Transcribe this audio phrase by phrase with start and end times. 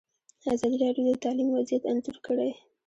[0.53, 2.51] ازادي راډیو د تعلیم وضعیت انځور کړی.